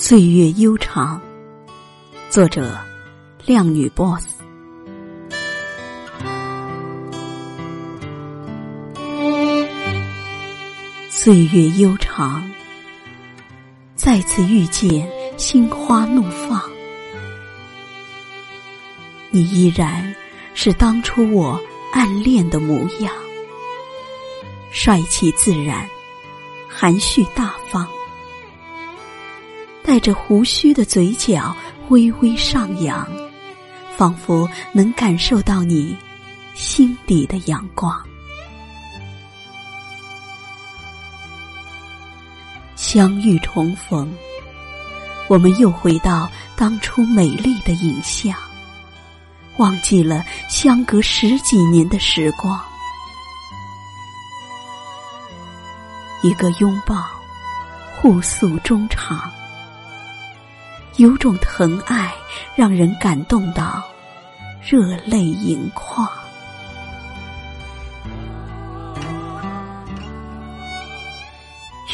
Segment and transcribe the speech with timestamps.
[0.00, 1.20] 岁月悠长，
[2.30, 2.78] 作者：
[3.44, 4.24] 靓女 boss。
[11.10, 12.48] 岁月悠长，
[13.96, 16.62] 再次遇见心花怒放，
[19.30, 20.14] 你依然
[20.54, 21.60] 是当初我
[21.92, 23.12] 暗恋的模样，
[24.70, 25.84] 帅气自然，
[26.68, 27.84] 含蓄大方。
[29.88, 31.56] 带着胡须的嘴角
[31.88, 33.08] 微微上扬，
[33.96, 35.96] 仿佛能感受到你
[36.54, 37.98] 心底的阳光。
[42.76, 44.12] 相遇重逢，
[45.26, 48.36] 我们又回到当初美丽的影像，
[49.56, 52.60] 忘记了相隔十几年的时光。
[56.20, 57.06] 一个拥抱，
[57.96, 59.32] 互诉衷肠。
[60.98, 62.12] 有种疼爱，
[62.56, 63.84] 让人感动到
[64.60, 66.08] 热泪盈眶。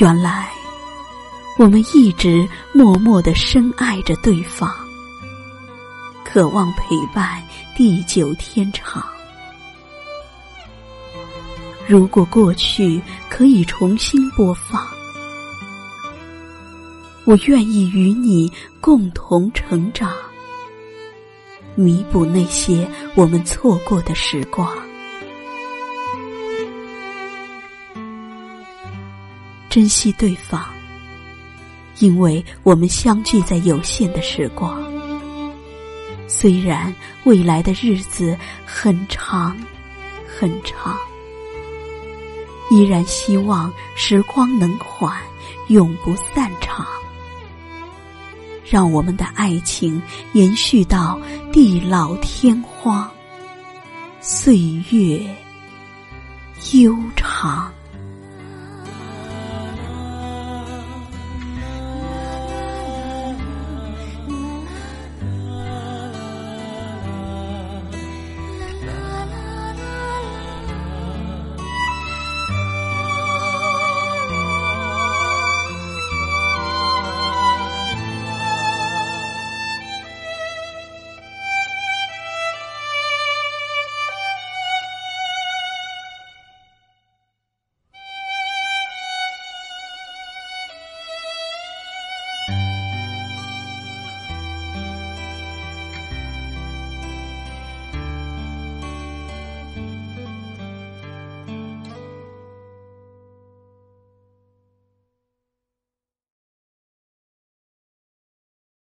[0.01, 0.49] 原来，
[1.59, 4.73] 我们一直默默的深爱着对方，
[6.25, 7.43] 渴望陪伴
[7.77, 9.05] 地久天长。
[11.87, 14.83] 如果过去可以重新播放。
[17.27, 20.13] 我愿意与你共同成长，
[21.75, 24.71] 弥补那些我们错过的时光。
[29.71, 30.63] 珍惜对方，
[31.99, 34.85] 因为我们相聚在有限的时光。
[36.29, 36.95] 虽然
[37.25, 39.57] 未来的日子很长
[40.29, 40.95] 很长，
[42.71, 45.19] 依然希望时光能缓，
[45.69, 46.87] 永不散场。
[48.65, 50.01] 让我们的爱情
[50.33, 51.21] 延续到
[51.53, 53.09] 地老天荒，
[54.21, 54.59] 岁
[54.91, 55.21] 月
[56.73, 57.73] 悠长。